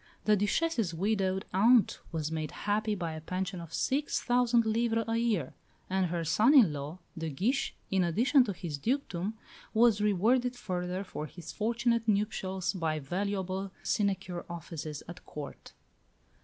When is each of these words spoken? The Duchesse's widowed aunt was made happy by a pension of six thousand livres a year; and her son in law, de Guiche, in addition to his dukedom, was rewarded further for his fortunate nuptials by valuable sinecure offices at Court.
The 0.25 0.35
Duchesse's 0.35 0.95
widowed 0.95 1.45
aunt 1.53 1.99
was 2.11 2.31
made 2.31 2.49
happy 2.65 2.95
by 2.95 3.11
a 3.13 3.21
pension 3.21 3.61
of 3.61 3.71
six 3.71 4.19
thousand 4.19 4.65
livres 4.65 5.05
a 5.07 5.17
year; 5.17 5.53
and 5.91 6.07
her 6.07 6.23
son 6.25 6.55
in 6.55 6.73
law, 6.73 6.97
de 7.15 7.29
Guiche, 7.29 7.75
in 7.91 8.03
addition 8.03 8.43
to 8.45 8.51
his 8.53 8.79
dukedom, 8.79 9.35
was 9.75 10.01
rewarded 10.01 10.55
further 10.55 11.03
for 11.03 11.27
his 11.27 11.51
fortunate 11.51 12.07
nuptials 12.07 12.73
by 12.73 12.97
valuable 12.97 13.71
sinecure 13.83 14.43
offices 14.49 15.03
at 15.07 15.23
Court. 15.27 15.71